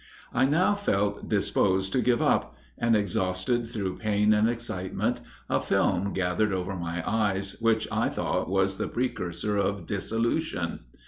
[0.33, 6.11] "I now felt disposed to give up; and, exhausted through pain and excitement, a film
[6.13, 10.79] gathered over my eyes, which I thought was the precursor of dissolution.